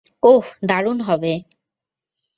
[0.23, 1.33] ওহ, দারুণ হবে।